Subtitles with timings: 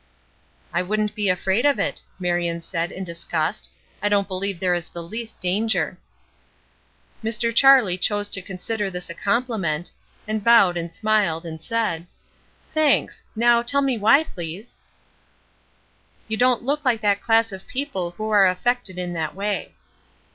[0.73, 3.69] "I wouldn't be afraid of it," Marion said, in disgust.
[4.01, 5.95] "I don't believe there is the least danger."
[7.23, 7.53] Mr.
[7.55, 9.91] Charlie chose to consider this as a compliment,
[10.27, 12.07] and bowed and smiled, and said:
[12.71, 13.21] "Thanks.
[13.35, 14.75] Now tell me why, please."
[16.27, 19.75] "You don't look like that class of people who are affected in that way."